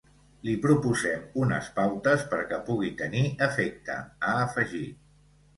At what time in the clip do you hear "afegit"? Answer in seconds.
4.51-5.01